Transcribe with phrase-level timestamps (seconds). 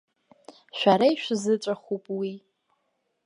[0.77, 2.33] Шәара ишәзыҵәахуп уи.